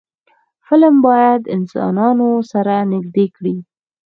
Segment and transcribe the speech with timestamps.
[0.65, 2.19] فلم باید انسانان
[2.51, 3.55] سره نږدې کړي